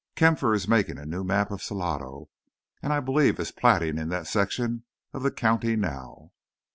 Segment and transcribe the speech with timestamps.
[0.15, 2.27] Kampfer is making a new map of Salado,
[2.81, 6.31] and I believe is platting in that section of the county now."